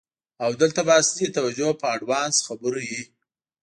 او 0.43 0.51
دلته 0.55 0.81
به 0.87 0.93
اصلی 1.01 1.27
توجه 1.37 1.69
په 1.79 1.85
آډوانس 1.93 2.35
خبرو 2.47 2.79
وی. 2.89 3.03